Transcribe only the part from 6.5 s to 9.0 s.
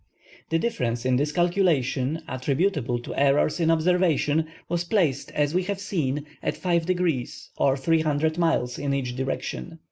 5° or 300 miles in